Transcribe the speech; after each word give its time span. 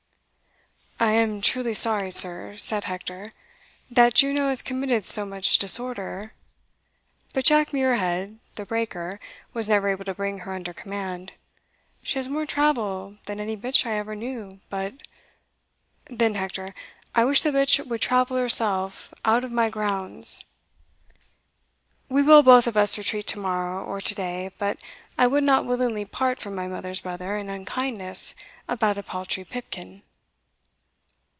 )"I 1.01 1.13
am 1.13 1.41
truly 1.41 1.73
sorry, 1.73 2.11
sir," 2.11 2.57
said 2.57 2.83
Hector, 2.83 3.33
"that 3.89 4.13
Juno 4.13 4.49
has 4.49 4.61
committed 4.61 5.03
so 5.03 5.25
much 5.25 5.57
disorder; 5.57 6.33
but 7.33 7.43
Jack 7.45 7.73
Muirhead, 7.73 8.37
the 8.53 8.67
breaker, 8.67 9.19
was 9.51 9.67
never 9.67 9.89
able 9.89 10.05
to 10.05 10.13
bring 10.13 10.39
her 10.41 10.53
under 10.53 10.73
command. 10.75 11.33
She 12.03 12.19
has 12.19 12.27
more 12.27 12.45
travel 12.45 13.15
than 13.25 13.39
any 13.39 13.57
bitch 13.57 13.83
I 13.87 13.97
ever 13.97 14.15
knew, 14.15 14.59
but" 14.69 14.93
"Then, 16.05 16.35
Hector, 16.35 16.75
I 17.15 17.25
wish 17.25 17.41
the 17.41 17.49
bitch 17.49 17.83
would 17.83 18.01
travel 18.01 18.37
herself 18.37 19.11
out 19.25 19.43
of 19.43 19.51
my 19.51 19.71
grounds." 19.71 20.45
"We 22.09 22.21
will 22.21 22.43
both 22.43 22.67
of 22.67 22.77
us 22.77 22.95
retreat 22.95 23.25
to 23.29 23.39
morrow, 23.39 23.83
or 23.83 24.01
to 24.01 24.13
day, 24.13 24.51
but 24.59 24.77
I 25.17 25.25
would 25.25 25.43
not 25.43 25.65
willingly 25.65 26.05
part 26.05 26.37
from 26.37 26.53
my 26.53 26.67
mother's 26.67 26.99
brother 26.99 27.37
in 27.37 27.49
unkindness 27.49 28.35
about 28.69 28.99
a 28.99 29.03
paltry 29.03 29.43
pipkin." 29.43 30.03